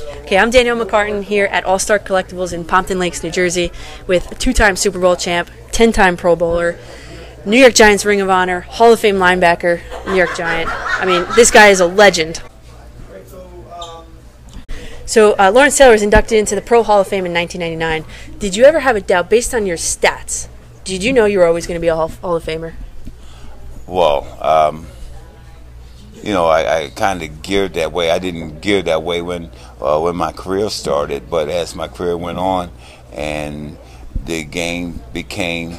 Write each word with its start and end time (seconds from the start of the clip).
Okay, 0.00 0.38
I'm 0.38 0.50
Daniel 0.50 0.76
McCartan 0.76 1.22
here 1.22 1.46
at 1.46 1.64
All 1.64 1.78
Star 1.78 1.98
Collectibles 1.98 2.52
in 2.52 2.64
Pompton 2.64 2.98
Lakes, 2.98 3.22
New 3.22 3.30
Jersey, 3.30 3.72
with 4.06 4.30
a 4.30 4.34
two 4.34 4.52
time 4.52 4.76
Super 4.76 4.98
Bowl 4.98 5.16
champ, 5.16 5.50
10 5.72 5.92
time 5.92 6.16
Pro 6.16 6.36
Bowler, 6.36 6.78
New 7.44 7.58
York 7.58 7.74
Giants 7.74 8.04
Ring 8.04 8.20
of 8.20 8.30
Honor, 8.30 8.60
Hall 8.60 8.92
of 8.92 9.00
Fame 9.00 9.16
linebacker, 9.16 9.80
New 10.06 10.14
York 10.14 10.36
Giant. 10.36 10.70
I 10.70 11.04
mean, 11.04 11.26
this 11.34 11.50
guy 11.50 11.68
is 11.68 11.80
a 11.80 11.86
legend. 11.86 12.42
So, 15.06 15.34
uh, 15.40 15.50
Lawrence 15.52 15.76
Taylor 15.76 15.92
was 15.92 16.02
inducted 16.02 16.38
into 16.38 16.54
the 16.54 16.62
Pro 16.62 16.84
Hall 16.84 17.00
of 17.00 17.08
Fame 17.08 17.26
in 17.26 17.34
1999. 17.34 18.38
Did 18.38 18.54
you 18.54 18.64
ever 18.64 18.80
have 18.80 18.94
a 18.94 19.00
doubt 19.00 19.28
based 19.28 19.52
on 19.52 19.66
your 19.66 19.76
stats? 19.76 20.46
Did 20.84 21.02
you 21.02 21.12
know 21.12 21.24
you 21.24 21.38
were 21.38 21.46
always 21.46 21.66
going 21.66 21.78
to 21.78 21.80
be 21.80 21.88
a 21.88 21.96
Hall, 21.96 22.08
Hall 22.08 22.36
of 22.36 22.44
Famer? 22.44 22.74
Well, 23.88 24.38
um, 24.40 24.86
you 26.22 26.32
know, 26.32 26.46
I, 26.46 26.84
I 26.84 26.88
kind 26.90 27.22
of 27.22 27.42
geared 27.42 27.74
that 27.74 27.92
way. 27.92 28.10
I 28.10 28.18
didn't 28.18 28.60
gear 28.60 28.82
that 28.82 29.02
way 29.02 29.22
when 29.22 29.50
uh, 29.80 30.00
when 30.00 30.16
my 30.16 30.32
career 30.32 30.70
started, 30.70 31.30
but 31.30 31.48
as 31.48 31.74
my 31.74 31.88
career 31.88 32.16
went 32.16 32.38
on, 32.38 32.70
and 33.12 33.78
the 34.26 34.44
game 34.44 35.02
became 35.12 35.78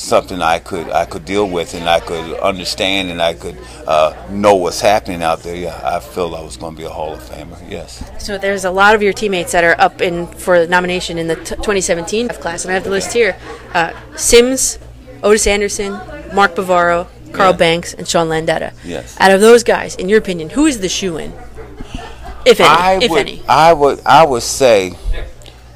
something 0.00 0.40
I 0.40 0.58
could 0.58 0.88
I 0.88 1.04
could 1.04 1.24
deal 1.24 1.48
with 1.48 1.74
and 1.74 1.88
I 1.88 2.00
could 2.00 2.38
understand 2.40 3.10
and 3.10 3.20
I 3.20 3.34
could 3.34 3.58
uh, 3.86 4.14
know 4.30 4.54
what's 4.54 4.80
happening 4.80 5.22
out 5.22 5.42
there. 5.42 5.54
Yeah, 5.54 5.78
I 5.84 6.00
feel 6.00 6.34
I 6.34 6.42
was 6.42 6.56
going 6.56 6.74
to 6.74 6.78
be 6.78 6.86
a 6.86 6.90
Hall 6.90 7.12
of 7.14 7.20
Famer. 7.20 7.58
Yes. 7.70 8.02
So 8.18 8.38
there's 8.38 8.64
a 8.64 8.70
lot 8.70 8.94
of 8.94 9.02
your 9.02 9.12
teammates 9.12 9.52
that 9.52 9.64
are 9.64 9.78
up 9.78 10.00
in 10.00 10.26
for 10.26 10.66
nomination 10.66 11.18
in 11.18 11.28
the 11.28 11.36
t- 11.36 11.56
2017 11.56 12.28
class, 12.28 12.64
and 12.64 12.70
I 12.70 12.74
have 12.74 12.84
the 12.84 12.90
list 12.90 13.12
here: 13.12 13.36
uh, 13.74 13.92
Simms, 14.16 14.78
Ottis 15.22 15.46
Anderson, 15.46 15.92
Mark 16.32 16.54
Bavaro, 16.54 17.06
Carl 17.32 17.52
Yeah. 17.52 17.56
Banks, 17.56 17.94
and 17.94 18.06
Sean 18.08 18.28
Landeta. 18.28 18.72
Yes. 18.84 19.16
Out 19.20 19.30
of 19.30 19.40
those 19.40 19.62
guys, 19.62 19.94
in 19.96 20.08
your 20.08 20.18
opinion, 20.18 20.50
who 20.50 20.66
is 20.66 20.80
the 20.80 20.88
shoe 20.88 21.16
in? 21.18 21.32
If 22.46 22.58
any, 22.60 22.68
I 22.68 22.98
if 23.02 23.10
would, 23.10 23.20
any. 23.20 23.42
I 23.48 23.72
would, 23.72 24.00
I 24.06 24.24
would 24.24 24.42
say 24.42 24.94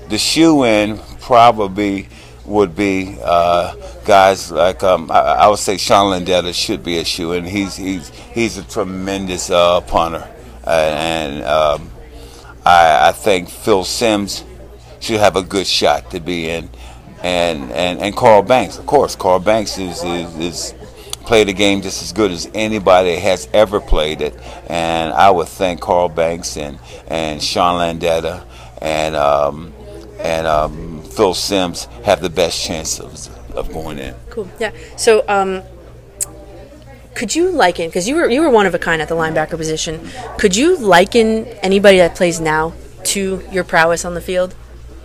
the 0.08 0.18
shoe 0.18 0.64
in 0.64 0.98
probably 1.20 2.08
would 2.46 2.74
be 2.76 3.16
uh, 3.22 3.74
guys 4.04 4.50
like 4.50 4.82
um, 4.82 5.10
I, 5.10 5.18
I 5.20 5.48
would 5.48 5.58
say 5.58 5.76
Sean 5.76 6.10
Landeta 6.12 6.54
should 6.54 6.82
be 6.82 6.98
a 6.98 7.04
shoe 7.04 7.32
in. 7.32 7.44
He's 7.44 7.76
he's 7.76 8.08
he's 8.08 8.56
a 8.58 8.62
tremendous 8.64 9.50
uh, 9.50 9.80
punter, 9.82 10.26
uh, 10.66 10.70
and 10.70 11.42
um, 11.44 11.90
I, 12.64 13.08
I 13.08 13.12
think 13.12 13.48
Phil 13.50 13.84
Simms 13.84 14.44
should 15.00 15.20
have 15.20 15.36
a 15.36 15.42
good 15.42 15.66
shot 15.66 16.10
to 16.12 16.20
be 16.20 16.48
in, 16.48 16.70
and 17.22 17.70
and 17.72 18.00
and 18.00 18.16
Carl 18.16 18.42
Banks, 18.42 18.78
of 18.78 18.86
course, 18.86 19.16
Carl 19.16 19.38
Banks 19.40 19.78
is 19.78 20.02
is. 20.02 20.36
is 20.38 20.74
played 21.24 21.48
the 21.48 21.52
game 21.52 21.82
just 21.82 22.02
as 22.02 22.12
good 22.12 22.30
as 22.30 22.48
anybody 22.54 23.16
has 23.16 23.48
ever 23.52 23.80
played 23.80 24.20
it. 24.20 24.34
And 24.68 25.12
I 25.12 25.30
would 25.30 25.48
thank 25.48 25.80
Carl 25.80 26.08
Banks 26.08 26.56
and, 26.56 26.78
and 27.08 27.42
Sean 27.42 27.80
Landeta 27.80 28.44
and 28.80 29.16
um, 29.16 29.72
and 30.20 30.46
um, 30.46 31.02
Phil 31.02 31.34
Simms 31.34 31.84
have 32.04 32.20
the 32.20 32.30
best 32.30 32.64
chance 32.64 32.98
of, 33.00 33.28
of 33.56 33.72
going 33.72 33.98
in. 33.98 34.14
Cool. 34.30 34.48
Yeah. 34.58 34.72
So, 34.96 35.24
um, 35.28 35.62
could 37.14 37.34
you 37.34 37.50
liken 37.50 37.88
because 37.88 38.08
you 38.08 38.16
were 38.16 38.28
you 38.28 38.40
were 38.40 38.50
one 38.50 38.66
of 38.66 38.74
a 38.74 38.78
kind 38.78 39.00
at 39.00 39.08
the 39.08 39.14
linebacker 39.14 39.56
position? 39.56 40.08
Could 40.38 40.56
you 40.56 40.76
liken 40.76 41.46
anybody 41.62 41.98
that 41.98 42.14
plays 42.16 42.40
now 42.40 42.72
to 43.04 43.42
your 43.50 43.64
prowess 43.64 44.04
on 44.04 44.14
the 44.14 44.20
field, 44.20 44.54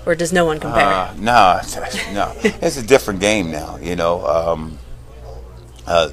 or 0.05 0.15
does 0.15 0.33
no 0.33 0.45
one 0.45 0.59
compare? 0.59 0.85
Uh, 0.85 1.13
no, 1.17 1.61
no, 2.13 2.33
it's 2.43 2.77
a 2.77 2.83
different 2.85 3.19
game 3.19 3.51
now. 3.51 3.77
You 3.77 3.95
know, 3.95 4.25
um, 4.25 4.79
uh, 5.89 6.09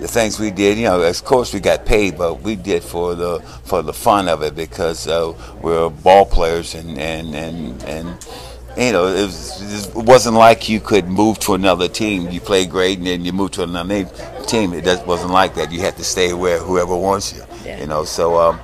the 0.00 0.08
things 0.08 0.38
we 0.38 0.50
did. 0.50 0.76
You 0.76 0.84
know, 0.84 1.02
of 1.02 1.24
course 1.24 1.54
we 1.54 1.60
got 1.60 1.86
paid, 1.86 2.18
but 2.18 2.42
we 2.42 2.56
did 2.56 2.82
for 2.82 3.14
the 3.14 3.40
for 3.64 3.82
the 3.82 3.92
fun 3.92 4.28
of 4.28 4.42
it 4.42 4.54
because 4.54 5.06
uh, 5.06 5.32
we're 5.62 5.88
ball 5.88 6.26
players 6.26 6.74
and 6.74 6.98
and 6.98 7.34
and 7.34 7.82
and. 7.84 8.26
You 8.74 8.90
know, 8.90 9.06
it, 9.06 9.26
was, 9.26 9.86
it 9.86 9.94
wasn't 9.94 10.36
like 10.36 10.66
you 10.66 10.80
could 10.80 11.06
move 11.06 11.38
to 11.40 11.52
another 11.52 11.88
team. 11.88 12.30
You 12.30 12.40
play 12.40 12.64
great, 12.64 12.96
and 12.96 13.06
then 13.06 13.22
you 13.22 13.30
move 13.30 13.50
to 13.50 13.64
another 13.64 14.06
team. 14.46 14.72
It 14.72 14.84
just 14.84 15.06
wasn't 15.06 15.30
like 15.30 15.54
that. 15.56 15.70
You 15.70 15.80
had 15.80 15.98
to 15.98 16.04
stay 16.04 16.32
where 16.32 16.58
whoever 16.58 16.96
wants 16.96 17.34
you. 17.34 17.42
Yeah. 17.66 17.80
You 17.80 17.86
know, 17.86 18.04
so 18.04 18.40
um, 18.40 18.60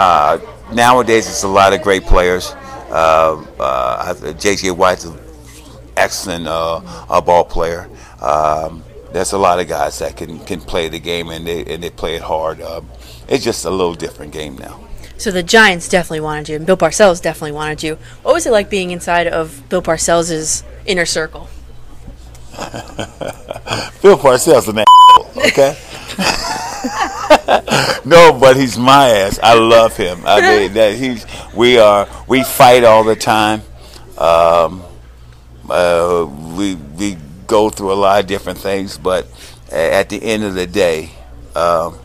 uh, 0.00 0.40
nowadays 0.72 1.28
it's 1.28 1.44
a 1.44 1.48
lot 1.48 1.72
of 1.72 1.80
great 1.82 2.02
players. 2.02 2.50
Uh, 2.90 3.40
uh, 3.60 4.32
J.J. 4.32 4.72
Watt's 4.72 5.04
an 5.04 5.16
excellent 5.96 6.48
uh, 6.48 6.80
ball 7.20 7.44
player. 7.44 7.88
Um, 8.20 8.82
there's 9.16 9.32
a 9.32 9.38
lot 9.38 9.58
of 9.58 9.66
guys 9.66 9.98
that 10.00 10.14
can, 10.14 10.38
can 10.40 10.60
play 10.60 10.90
the 10.90 10.98
game 10.98 11.30
and 11.30 11.46
they 11.46 11.64
and 11.64 11.82
they 11.82 11.88
play 11.88 12.16
it 12.16 12.22
hard. 12.22 12.60
Um, 12.60 12.90
it's 13.28 13.42
just 13.42 13.64
a 13.64 13.70
little 13.70 13.94
different 13.94 14.32
game 14.32 14.56
now. 14.56 14.80
So 15.16 15.30
the 15.30 15.42
Giants 15.42 15.88
definitely 15.88 16.20
wanted 16.20 16.50
you, 16.50 16.56
and 16.56 16.66
Bill 16.66 16.76
Parcells 16.76 17.22
definitely 17.22 17.52
wanted 17.52 17.82
you. 17.82 17.96
What 18.22 18.34
was 18.34 18.44
it 18.44 18.50
like 18.52 18.68
being 18.68 18.90
inside 18.90 19.26
of 19.26 19.66
Bill 19.70 19.80
Parcells' 19.80 20.62
inner 20.84 21.06
circle? 21.06 21.48
Bill 24.02 24.18
Parcells 24.18 24.68
an 24.68 24.84
asshole, 24.84 25.30
okay? 25.46 25.78
no, 28.04 28.38
but 28.38 28.58
he's 28.58 28.76
my 28.76 29.08
ass. 29.08 29.40
I 29.42 29.54
love 29.58 29.96
him. 29.96 30.20
I 30.26 30.42
mean 30.42 30.72
that 30.74 30.94
he's 30.96 31.24
we 31.54 31.78
are 31.78 32.06
we 32.28 32.44
fight 32.44 32.84
all 32.84 33.02
the 33.02 33.16
time. 33.16 33.62
Um, 34.18 34.82
uh, 35.70 36.28
we 36.54 36.74
we 36.74 37.16
go 37.46 37.70
through 37.70 37.92
a 37.92 37.94
lot 37.94 38.20
of 38.20 38.26
different 38.26 38.58
things, 38.58 38.98
but 38.98 39.26
at 39.70 40.08
the 40.08 40.22
end 40.22 40.44
of 40.44 40.54
the 40.54 40.66
day, 40.66 41.10
um, 41.54 41.98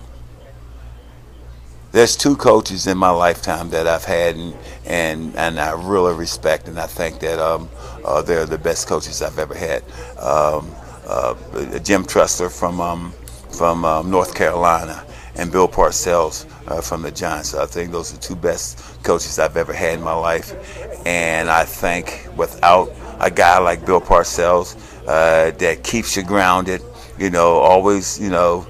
there's 1.92 2.16
two 2.16 2.38
coaches 2.38 2.88
in 2.88 2.98
my 2.98 3.10
lifetime 3.10 3.70
that 3.72 3.86
I've 3.86 4.06
had 4.06 4.36
and 4.36 4.56
and, 4.86 5.36
and 5.36 5.60
I 5.60 5.72
really 5.72 6.14
respect 6.14 6.68
and 6.68 6.80
I 6.80 6.88
think 6.88 7.20
that 7.20 7.40
um, 7.40 7.70
uh, 8.06 8.22
they're 8.22 8.46
the 8.46 8.58
best 8.58 8.88
coaches 8.88 9.22
I've 9.22 9.38
ever 9.38 9.54
had. 9.54 9.84
Um, 10.18 10.74
uh, 11.06 11.36
Jim 11.80 12.06
Tressler 12.06 12.50
from 12.50 12.80
um, 12.80 13.12
from 13.52 13.84
um, 13.84 14.10
North 14.10 14.34
Carolina 14.34 15.06
and 15.36 15.52
Bill 15.52 15.68
Parcells 15.68 16.46
uh, 16.68 16.82
from 16.82 17.02
the 17.02 17.12
Giants. 17.12 17.54
I 17.54 17.66
think 17.66 17.92
those 17.92 18.12
are 18.14 18.16
the 18.16 18.22
two 18.22 18.36
best 18.36 19.02
coaches 19.04 19.40
I've 19.40 19.58
ever 19.58 19.74
had 19.74 19.96
in 20.00 20.04
my 20.04 20.14
life. 20.14 20.54
And 21.06 21.50
I 21.50 21.66
think 21.66 22.28
without 22.36 22.92
a 23.20 23.30
guy 23.30 23.58
like 23.60 23.86
Bill 23.86 24.02
Parcells 24.02 24.76
uh, 25.08 25.52
that 25.52 25.84
keeps 25.84 26.16
you 26.16 26.24
grounded, 26.24 26.82
you 27.18 27.30
know, 27.30 27.54
always, 27.60 28.20
you 28.20 28.30
know, 28.30 28.66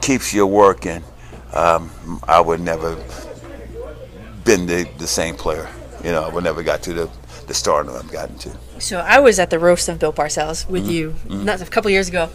keeps 0.00 0.32
you 0.32 0.46
working, 0.46 1.02
um, 1.54 1.90
I 2.26 2.40
would 2.40 2.60
never 2.60 2.96
been 4.44 4.66
the, 4.66 4.88
the 4.98 5.06
same 5.06 5.34
player. 5.36 5.68
You 6.02 6.12
know, 6.12 6.22
I 6.24 6.28
would 6.32 6.44
never 6.44 6.62
got 6.62 6.82
to 6.84 6.92
the, 6.94 7.10
the 7.46 7.54
stardom 7.54 7.94
I've 7.94 8.10
gotten 8.10 8.38
to. 8.38 8.56
So 8.78 8.98
I 9.00 9.18
was 9.20 9.38
at 9.38 9.50
the 9.50 9.58
roast 9.58 9.88
of 9.88 9.98
Bill 9.98 10.12
Parcells 10.12 10.68
with 10.68 10.84
Mm-hmm. 10.84 11.30
you 11.32 11.44
not 11.44 11.60
a 11.60 11.66
couple 11.66 11.90
years 11.90 12.08
ago. 12.08 12.30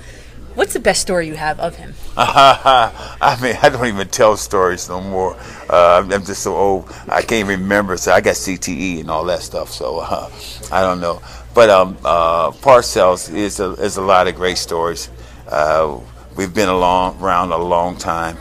What's 0.54 0.72
the 0.72 0.80
best 0.80 1.02
story 1.02 1.28
you 1.28 1.34
have 1.36 1.60
of 1.60 1.76
him? 1.76 1.96
I 2.18 3.38
mean, 3.42 3.58
I 3.62 3.68
don't 3.68 3.88
even 3.88 4.08
tell 4.08 4.38
stories 4.38 4.88
no 4.88 5.02
more. 5.02 5.36
Uh, 5.70 6.00
I'm 6.02 6.14
I'm 6.14 6.24
just 6.24 6.44
so 6.44 6.56
old. 6.56 6.94
I 7.10 7.22
can't 7.24 7.48
remember. 7.50 7.98
So 7.98 8.14
I 8.14 8.22
got 8.22 8.36
CTE 8.36 9.02
and 9.02 9.10
all 9.12 9.26
that 9.26 9.42
stuff. 9.42 9.70
So 9.72 10.00
uh, 10.00 10.30
I 10.72 10.82
don't 10.82 11.02
know. 11.02 11.22
But 11.56 11.70
um, 11.70 11.98
uh, 12.04 12.52
Parcells 12.52 13.34
is 13.34 13.62
a, 13.62 13.72
is 13.76 13.96
a 13.96 14.02
lot 14.02 14.28
of 14.28 14.36
great 14.36 14.58
stories. 14.58 15.10
Uh, 15.48 16.02
we've 16.36 16.54
been 16.54 16.68
along, 16.68 17.22
around 17.22 17.54
a 17.54 17.58
long 17.58 17.98
time. 17.98 18.38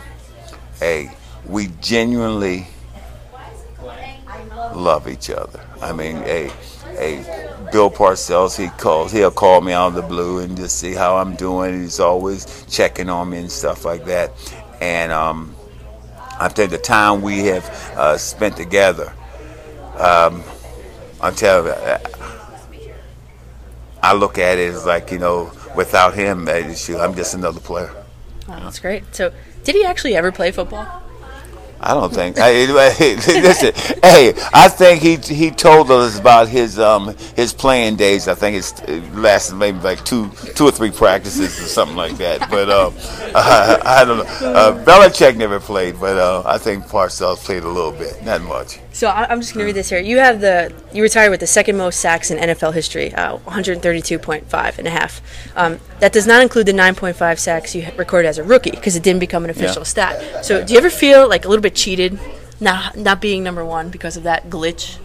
Hey, 0.79 1.11
we 1.47 1.67
genuinely 1.79 2.67
love 4.73 5.07
each 5.07 5.29
other. 5.29 5.61
I 5.81 5.93
mean, 5.93 6.17
hey, 6.17 6.51
hey, 6.97 7.49
Bill 7.71 7.89
Parcells, 7.89 8.57
he 8.57 8.67
calls, 8.77 9.13
he'll 9.13 9.31
call 9.31 9.61
me 9.61 9.71
out 9.71 9.87
of 9.87 9.93
the 9.93 10.01
blue 10.01 10.39
and 10.39 10.57
just 10.57 10.77
see 10.77 10.93
how 10.93 11.15
I'm 11.15 11.37
doing. 11.37 11.83
He's 11.83 12.01
always 12.01 12.65
checking 12.69 13.09
on 13.09 13.29
me 13.29 13.37
and 13.37 13.51
stuff 13.51 13.85
like 13.85 14.03
that. 14.05 14.31
And 14.81 15.13
um, 15.13 15.55
I 16.37 16.49
think 16.49 16.69
the 16.69 16.77
time 16.77 17.21
we 17.21 17.45
have 17.45 17.65
uh, 17.95 18.17
spent 18.17 18.57
together, 18.57 19.13
um, 19.97 20.43
I'm 21.21 21.33
telling 21.33 21.67
you, 21.67 21.97
I 24.05 24.13
look 24.13 24.37
at 24.37 24.59
it 24.59 24.73
as 24.73 24.85
like, 24.85 25.11
you 25.11 25.17
know, 25.17 25.51
without 25.75 26.13
him, 26.13 26.47
I'm 26.47 27.15
just 27.15 27.33
another 27.33 27.59
player. 27.59 27.91
Oh, 28.47 28.59
that's 28.61 28.79
great. 28.79 29.03
So 29.15 29.33
did 29.63 29.73
he 29.73 29.83
actually 29.83 30.15
ever 30.15 30.31
play 30.31 30.51
football? 30.51 31.01
I 31.79 31.93
don't 31.93 32.13
think. 32.13 32.39
I, 32.39 32.51
hey, 32.91 33.15
listen, 33.15 33.73
hey, 34.01 34.33
I 34.53 34.69
think 34.69 35.01
he 35.01 35.17
he 35.17 35.51
told 35.51 35.91
us 35.91 36.17
about 36.19 36.47
his 36.47 36.79
um 36.79 37.15
his 37.35 37.51
playing 37.51 37.95
days. 37.97 38.27
I 38.27 38.33
think 38.33 38.57
it's 38.57 38.79
it 38.81 39.13
lasted 39.13 39.55
maybe 39.55 39.79
like 39.79 40.03
two 40.05 40.29
two 40.55 40.65
or 40.65 40.71
three 40.71 40.91
practices 40.91 41.59
or 41.59 41.67
something 41.67 41.97
like 41.97 42.17
that. 42.17 42.49
But 42.49 42.69
um, 42.69 42.93
I, 43.35 43.81
I 43.83 44.05
don't 44.05 44.17
know. 44.17 44.23
Uh, 44.23 44.85
Belichick 44.85 45.35
never 45.35 45.59
played, 45.59 45.99
but 45.99 46.17
uh, 46.17 46.43
I 46.45 46.57
think 46.57 46.85
Parcells 46.85 47.37
played 47.43 47.63
a 47.63 47.69
little 47.69 47.91
bit, 47.91 48.23
not 48.23 48.41
much. 48.41 48.79
So 48.95 49.07
I- 49.09 49.27
I'm 49.29 49.41
just 49.41 49.53
going 49.53 49.63
to 49.63 49.65
read 49.65 49.75
this 49.75 49.89
here. 49.89 49.99
You 49.99 50.19
have 50.19 50.39
the 50.39 50.71
you 50.93 51.03
retired 51.03 51.29
with 51.29 51.41
the 51.41 51.47
second 51.47 51.75
most 51.75 51.99
sacks 51.99 52.31
in 52.31 52.37
NFL 52.37 52.73
history, 52.73 53.13
uh, 53.13 53.37
132.5 53.45 54.79
and 54.79 54.87
a 54.87 54.89
half. 54.89 55.19
Um, 55.57 55.79
that 55.99 56.13
does 56.13 56.25
not 56.25 56.41
include 56.41 56.65
the 56.67 56.71
9.5 56.71 57.37
sacks 57.37 57.75
you 57.75 57.87
recorded 57.97 58.29
as 58.29 58.37
a 58.37 58.43
rookie 58.43 58.71
because 58.71 58.95
it 58.95 59.03
didn't 59.03 59.19
become 59.19 59.43
an 59.43 59.49
official 59.49 59.81
Yeah. 59.81 59.93
stat. 59.95 60.45
So 60.45 60.63
do 60.63 60.71
you 60.71 60.79
ever 60.79 60.89
feel 60.89 61.27
like 61.27 61.43
a 61.43 61.49
little 61.49 61.61
bit 61.61 61.75
cheated 61.75 62.17
Not 62.61 62.95
not 62.95 63.19
being 63.19 63.43
number 63.43 63.65
one 63.65 63.89
because 63.89 64.15
of 64.15 64.23
that 64.23 64.49
glitch. 64.49 64.95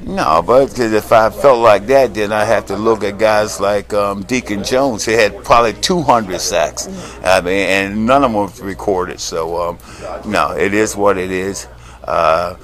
No, 0.00 0.42
but 0.46 0.66
'cause 0.68 0.92
if 0.92 1.10
I 1.10 1.28
felt 1.30 1.58
like 1.58 1.88
that, 1.88 2.14
then 2.14 2.30
I 2.30 2.44
have 2.44 2.66
to 2.66 2.76
look 2.76 3.02
at 3.02 3.18
guys 3.18 3.58
like 3.58 3.92
um, 3.92 4.22
Deacon 4.22 4.62
Jones. 4.62 5.04
He 5.04 5.14
had 5.14 5.42
probably 5.42 5.72
200 5.72 6.40
sacks. 6.40 6.88
I 7.24 7.40
mean, 7.40 7.66
and 7.76 8.06
none 8.06 8.22
of 8.22 8.30
them 8.30 8.40
was 8.40 8.60
recorded. 8.60 9.18
So, 9.18 9.40
um, 9.60 9.78
no, 10.24 10.52
it 10.52 10.72
is 10.72 10.94
what 10.94 11.18
it 11.18 11.32
is. 11.32 11.66
Uh, 12.06 12.54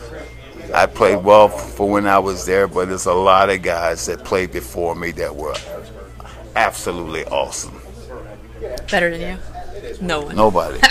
I 0.75 0.87
played 0.87 1.23
well 1.25 1.49
for 1.49 1.89
when 1.91 2.07
I 2.07 2.19
was 2.19 2.47
there, 2.47 2.67
but 2.69 2.89
there's 2.89 3.07
a 3.07 3.13
lot 3.13 3.51
of 3.51 3.63
guys 3.63 4.07
that 4.07 4.25
played 4.25 4.53
before 4.53 4.95
me 4.95 5.11
that 5.13 5.35
were 5.35 5.55
absolutely 6.57 7.25
awesome. 7.27 7.81
Better 8.91 9.17
than 9.17 9.21
you? 9.21 9.97
No 10.01 10.21
one. 10.23 10.37
Nobody. 10.37 10.79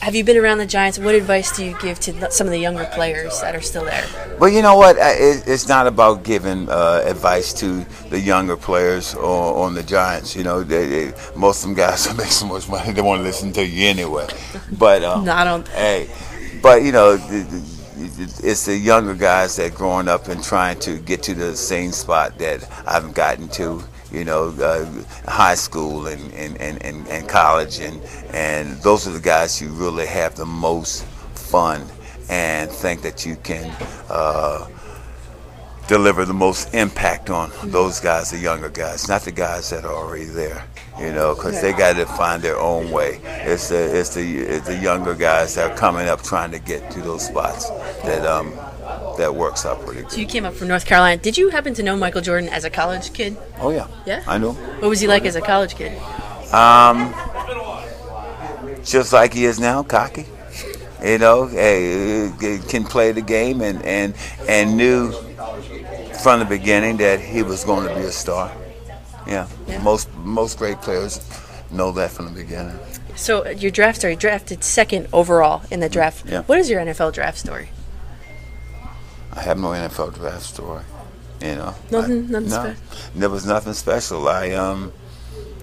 Have 0.00 0.14
you 0.14 0.22
been 0.22 0.36
around 0.36 0.58
the 0.58 0.66
Giants? 0.66 0.98
What 0.98 1.14
advice 1.14 1.56
do 1.56 1.64
you 1.64 1.74
give 1.80 1.98
to 2.00 2.30
some 2.30 2.46
of 2.46 2.50
the 2.50 2.58
younger 2.58 2.84
players 2.92 3.40
that 3.40 3.54
are 3.56 3.62
still 3.62 3.84
there? 3.84 4.04
Well, 4.38 4.50
you 4.50 4.60
know 4.60 4.76
what? 4.76 4.96
It's 4.98 5.66
not 5.66 5.86
about 5.86 6.24
giving 6.24 6.68
uh, 6.68 7.02
advice 7.06 7.54
to 7.54 7.86
the 8.10 8.20
younger 8.20 8.56
players 8.56 9.14
or 9.14 9.64
on 9.64 9.74
the 9.74 9.82
Giants. 9.82 10.36
You 10.36 10.44
know, 10.44 10.62
they, 10.62 10.86
they, 10.86 11.12
most 11.34 11.62
of 11.62 11.68
them 11.70 11.74
guys 11.76 12.14
make 12.16 12.26
so 12.26 12.46
much 12.46 12.68
money, 12.68 12.92
they 12.92 13.00
want 13.00 13.20
to 13.20 13.22
listen 13.22 13.50
to 13.54 13.66
you 13.66 13.86
anyway. 13.88 14.26
But 14.78 15.02
um, 15.04 15.24
No, 15.26 15.32
I 15.32 15.44
don't- 15.44 15.66
Hey, 15.68 16.10
but 16.60 16.82
you 16.82 16.92
know, 16.92 17.16
the, 17.16 17.38
the, 17.44 17.73
it's 17.96 18.66
the 18.66 18.76
younger 18.76 19.14
guys 19.14 19.56
that 19.56 19.74
growing 19.74 20.08
up 20.08 20.28
and 20.28 20.42
trying 20.42 20.78
to 20.80 20.98
get 20.98 21.22
to 21.24 21.34
the 21.34 21.56
same 21.56 21.92
spot 21.92 22.38
that 22.38 22.68
I've 22.86 23.14
gotten 23.14 23.48
to. 23.50 23.82
You 24.10 24.24
know, 24.24 24.54
uh, 24.60 24.86
high 25.28 25.56
school 25.56 26.06
and, 26.06 26.32
and, 26.34 26.56
and, 26.60 27.08
and, 27.08 27.28
college, 27.28 27.80
and, 27.80 28.00
and 28.30 28.76
those 28.80 29.08
are 29.08 29.10
the 29.10 29.18
guys 29.18 29.58
who 29.58 29.70
really 29.70 30.06
have 30.06 30.36
the 30.36 30.46
most 30.46 31.04
fun 31.34 31.84
and 32.28 32.70
think 32.70 33.02
that 33.02 33.26
you 33.26 33.34
can 33.36 33.74
uh, 34.08 34.68
deliver 35.94 36.24
the 36.24 36.34
most 36.34 36.74
impact 36.74 37.30
on 37.30 37.52
those 37.70 38.00
guys, 38.00 38.32
the 38.32 38.38
younger 38.38 38.68
guys, 38.68 39.08
not 39.08 39.22
the 39.22 39.30
guys 39.30 39.70
that 39.70 39.84
are 39.84 39.94
already 39.94 40.24
there. 40.24 40.66
You 40.98 41.12
know, 41.12 41.34
because 41.34 41.60
they 41.60 41.72
got 41.72 41.94
to 41.94 42.06
find 42.06 42.42
their 42.42 42.58
own 42.58 42.90
way. 42.90 43.20
It's 43.24 43.68
the 43.68 43.98
it's 43.98 44.14
the 44.14 44.38
it's 44.38 44.66
the 44.66 44.76
younger 44.76 45.14
guys 45.14 45.54
that 45.54 45.70
are 45.70 45.76
coming 45.76 46.08
up 46.08 46.22
trying 46.22 46.50
to 46.50 46.58
get 46.58 46.90
to 46.92 47.00
those 47.00 47.26
spots 47.26 47.70
that 48.06 48.24
um 48.26 48.52
that 49.18 49.34
works 49.34 49.66
out 49.66 49.84
pretty 49.84 50.08
So 50.08 50.18
you 50.18 50.26
came 50.26 50.44
up 50.44 50.54
from 50.54 50.68
North 50.68 50.86
Carolina. 50.86 51.20
Did 51.20 51.36
you 51.36 51.50
happen 51.50 51.74
to 51.74 51.82
know 51.82 51.96
Michael 51.96 52.20
Jordan 52.20 52.48
as 52.48 52.64
a 52.64 52.70
college 52.70 53.12
kid? 53.12 53.36
Oh 53.58 53.70
yeah, 53.70 53.88
Yeah? 54.06 54.22
I 54.26 54.38
know. 54.38 54.52
What 54.80 54.88
was 54.88 55.00
he 55.00 55.08
like 55.08 55.24
as 55.24 55.36
a 55.36 55.40
college 55.40 55.74
kid? 55.74 55.92
Um, 56.52 57.14
just 58.84 59.12
like 59.12 59.32
he 59.32 59.44
is 59.44 59.58
now, 59.58 59.82
cocky. 59.82 60.26
You 61.04 61.18
know, 61.18 61.46
hey, 61.46 62.28
uh, 62.28 62.62
can 62.68 62.84
play 62.84 63.12
the 63.12 63.20
game 63.20 63.60
and 63.60 63.82
and 63.82 64.14
and 64.48 64.76
knew 64.76 65.12
from 66.24 66.38
the 66.40 66.46
beginning 66.46 66.96
that 66.96 67.20
he 67.20 67.42
was 67.42 67.64
going 67.64 67.86
to 67.86 67.94
be 67.94 68.00
a 68.00 68.10
star. 68.24 68.50
Yeah, 69.26 69.46
Yeah. 69.68 69.82
most 69.82 70.08
most 70.16 70.58
great 70.58 70.78
players 70.80 71.20
know 71.70 71.92
that 71.92 72.10
from 72.10 72.24
the 72.26 72.32
beginning. 72.42 72.78
So 73.14 73.44
uh, 73.46 73.50
your 73.50 73.70
draft 73.70 73.98
story, 73.98 74.16
drafted 74.16 74.64
second 74.64 75.06
overall 75.12 75.62
in 75.70 75.80
the 75.80 75.88
draft. 75.88 76.24
Yeah. 76.26 76.42
What 76.48 76.58
is 76.58 76.68
your 76.70 76.80
NFL 76.80 77.12
draft 77.12 77.38
story? 77.38 77.68
I 79.32 79.40
have 79.42 79.58
no 79.58 79.68
NFL 79.68 80.14
draft 80.14 80.42
story. 80.54 80.82
You 81.40 81.54
know, 81.56 81.74
Nothing- 81.90 82.24
I- 82.26 82.38
nothing 82.40 82.48
no, 82.50 82.74
spe- 82.74 83.14
there 83.20 83.30
was 83.30 83.44
nothing 83.46 83.74
special. 83.74 84.28
I 84.28 84.50
um, 84.52 84.92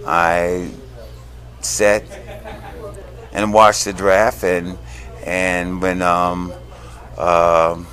I 0.06 0.70
sat 1.62 2.04
and 3.34 3.54
watched 3.54 3.86
the 3.86 3.94
draft, 3.94 4.44
and 4.44 4.78
and 5.26 5.82
when 5.82 6.02
um, 6.02 6.52
um 7.18 7.88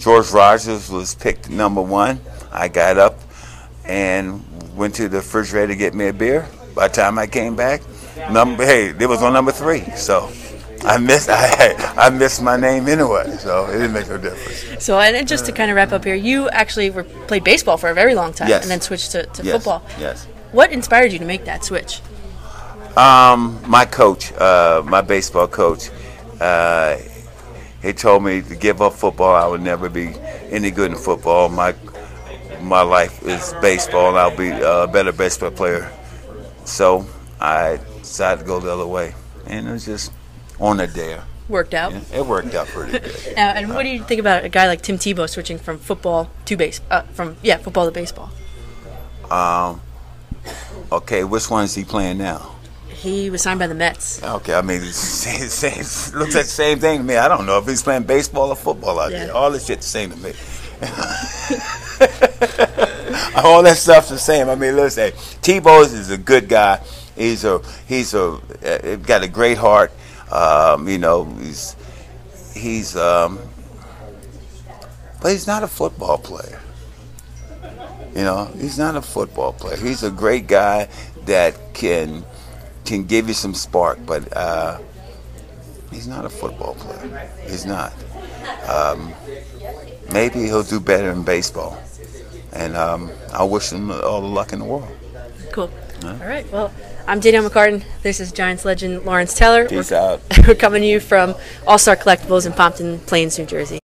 George 0.00 0.30
Rogers 0.30 0.90
was 0.90 1.14
picked 1.14 1.50
number 1.50 1.82
one, 1.82 2.20
I 2.50 2.68
got 2.68 2.96
up 2.96 3.18
and 3.84 4.42
went 4.74 4.94
to 4.94 5.10
the 5.10 5.18
refrigerator 5.18 5.68
to 5.68 5.76
get 5.76 5.94
me 5.94 6.08
a 6.08 6.12
beer. 6.12 6.48
By 6.74 6.88
the 6.88 6.94
time 6.94 7.18
I 7.18 7.26
came 7.26 7.54
back, 7.54 7.82
number 8.30 8.64
hey, 8.64 8.88
it 8.88 9.06
was 9.08 9.22
on 9.22 9.34
number 9.34 9.52
three. 9.52 9.82
So 9.96 10.32
I 10.84 10.96
missed 10.96 11.28
I 11.30 11.74
I 11.98 12.08
missed 12.08 12.42
my 12.42 12.56
name 12.56 12.88
anyway. 12.88 13.36
So 13.40 13.66
it 13.66 13.72
didn't 13.72 13.92
make 13.92 14.08
no 14.08 14.16
difference. 14.16 14.82
So, 14.82 14.98
and 14.98 15.28
just 15.28 15.44
to 15.46 15.52
kind 15.52 15.70
of 15.70 15.76
wrap 15.76 15.92
up 15.92 16.04
here, 16.04 16.14
you 16.14 16.48
actually 16.48 16.88
were, 16.88 17.04
played 17.04 17.44
baseball 17.44 17.76
for 17.76 17.90
a 17.90 17.94
very 17.94 18.14
long 18.14 18.32
time 18.32 18.48
Yes. 18.48 18.62
and 18.62 18.70
then 18.70 18.80
switched 18.80 19.10
to, 19.12 19.24
to 19.24 19.42
Yes, 19.42 19.52
football. 19.54 19.82
Yes. 19.98 20.24
What 20.52 20.72
inspired 20.72 21.12
you 21.12 21.18
to 21.18 21.26
make 21.26 21.44
that 21.44 21.62
switch? 21.62 22.00
Um, 22.96 23.60
my 23.66 23.84
coach, 23.84 24.32
uh, 24.32 24.82
my 24.86 25.02
baseball 25.02 25.46
coach, 25.46 25.90
uh, 26.40 26.96
he 27.82 27.92
told 27.92 28.22
me 28.24 28.42
to 28.42 28.56
give 28.56 28.82
up 28.82 28.94
football. 28.94 29.34
I 29.34 29.46
would 29.46 29.62
never 29.62 29.88
be 29.88 30.14
any 30.50 30.70
good 30.70 30.90
in 30.90 30.96
football. 30.96 31.48
My 31.48 31.74
my 32.60 32.82
life 32.82 33.22
is 33.22 33.54
baseball, 33.62 34.10
and 34.10 34.18
I'll 34.18 34.36
be 34.36 34.50
a 34.50 34.86
better 34.86 35.12
baseball 35.12 35.50
player. 35.50 35.90
So 36.64 37.06
I 37.40 37.80
decided 37.98 38.42
to 38.42 38.46
go 38.46 38.60
the 38.60 38.72
other 38.72 38.86
way, 38.86 39.14
and 39.46 39.68
it 39.68 39.72
was 39.72 39.86
just 39.86 40.12
on 40.58 40.80
a 40.80 40.86
dare. 40.86 41.24
Worked 41.48 41.74
out. 41.74 41.92
Yeah, 41.92 42.00
it 42.12 42.26
worked 42.26 42.54
out 42.54 42.68
pretty 42.68 42.92
good. 42.92 43.12
Now, 43.36 43.50
and 43.50 43.74
what 43.74 43.82
do 43.82 43.88
you 43.88 44.04
think 44.04 44.20
about 44.20 44.44
a 44.44 44.48
guy 44.48 44.68
like 44.68 44.82
Tim 44.82 44.98
Tebow 44.98 45.28
switching 45.28 45.58
from 45.58 45.78
football 45.78 46.30
to 46.44 46.56
base, 46.56 46.80
uh, 46.90 47.02
from 47.12 47.36
yeah, 47.42 47.56
football 47.56 47.86
to 47.86 47.92
baseball? 47.92 48.30
Um. 49.30 49.80
Okay, 50.92 51.24
which 51.24 51.50
one 51.50 51.64
is 51.64 51.74
he 51.74 51.84
playing 51.84 52.18
now? 52.18 52.56
He 53.00 53.30
was 53.30 53.42
signed 53.42 53.58
by 53.58 53.66
the 53.66 53.74
Mets. 53.74 54.22
Okay, 54.22 54.54
I 54.54 54.60
mean, 54.62 54.80
same, 54.82 55.48
same, 55.48 56.18
looks 56.18 56.34
like 56.34 56.44
the 56.44 56.50
same 56.50 56.78
thing 56.78 56.98
to 56.98 57.04
me. 57.04 57.16
I 57.16 57.28
don't 57.28 57.46
know 57.46 57.58
if 57.58 57.66
he's 57.66 57.82
playing 57.82 58.02
baseball 58.04 58.50
or 58.50 58.56
football 58.56 59.00
out 59.00 59.10
Yeah. 59.10 59.26
there. 59.26 59.34
All 59.34 59.50
this 59.50 59.66
shit's 59.66 59.86
the 59.86 59.90
same 59.90 60.10
to 60.10 60.16
me. 60.18 60.32
All 63.36 63.62
that 63.62 63.76
stuff's 63.76 64.08
the 64.10 64.18
same. 64.18 64.48
I 64.48 64.54
mean, 64.54 64.76
listen, 64.76 65.12
Tebow 65.42 65.82
is 65.82 66.10
a 66.10 66.18
good 66.18 66.48
guy. 66.48 66.80
He's 67.16 67.44
a 67.44 67.60
he's 67.86 68.14
a 68.14 68.38
uh, 68.64 68.96
got 68.96 69.22
a 69.22 69.28
great 69.28 69.58
heart. 69.58 69.92
Um, 70.30 70.88
you 70.88 70.98
know, 70.98 71.24
he's 71.24 71.76
he's 72.54 72.96
um, 72.96 73.38
but 75.22 75.32
he's 75.32 75.46
not 75.46 75.62
a 75.62 75.68
football 75.68 76.18
player. 76.18 76.60
You 78.14 78.22
know, 78.24 78.46
he's 78.58 78.78
not 78.78 78.96
a 78.96 79.02
football 79.02 79.52
player. 79.52 79.76
He's 79.76 80.02
a 80.02 80.10
great 80.10 80.46
guy 80.46 80.88
that 81.26 81.74
can 81.74 82.24
can 82.84 83.04
give 83.04 83.28
you 83.28 83.34
some 83.34 83.54
spark, 83.54 83.98
but 84.04 84.36
uh, 84.36 84.78
he's 85.90 86.06
not 86.06 86.24
a 86.24 86.28
football 86.28 86.74
player. 86.74 87.30
He's 87.46 87.66
not. 87.66 87.92
Um, 88.68 89.12
maybe 90.12 90.40
he'll 90.40 90.62
do 90.62 90.80
better 90.80 91.10
in 91.10 91.22
baseball, 91.22 91.78
and 92.52 92.76
um, 92.76 93.10
I 93.32 93.44
wish 93.44 93.72
him 93.72 93.90
all 93.90 94.20
the 94.20 94.26
luck 94.26 94.52
in 94.52 94.58
the 94.58 94.64
world. 94.64 94.88
Cool. 95.52 95.70
All 96.04 96.14
right. 96.14 96.50
Well, 96.50 96.72
I'm 97.06 97.20
Danielle 97.20 97.48
McCartan. 97.48 97.84
This 98.02 98.20
is 98.20 98.32
Giants 98.32 98.64
legend 98.64 99.04
Lawrence 99.04 99.34
Taylor. 99.34 99.68
Peace 99.68 99.90
we're, 99.90 99.96
out. 99.96 100.22
we're 100.46 100.54
coming 100.54 100.82
to 100.82 100.88
you 100.88 101.00
from 101.00 101.34
All 101.66 101.78
Star 101.78 101.96
Collectibles 101.96 102.46
in 102.46 102.52
Pompton 102.52 103.00
Plains, 103.00 103.38
New 103.38 103.46
Jersey. 103.46 103.79